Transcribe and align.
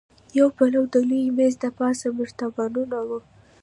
يو 0.37 0.47
پلو 0.57 0.81
د 0.93 0.95
لوی 1.09 1.25
مېز 1.37 1.53
دپاسه 1.65 2.07
مرتبانونه 2.19 2.97
وو. 3.07 3.19